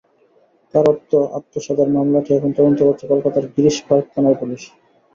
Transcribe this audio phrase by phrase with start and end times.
[0.73, 4.61] তাঁর অর্থ আত্মসাতের মামলাটি এখন তদন্ত করছে কলকাতার গিরিশ পার্ক থানার পুলিশ।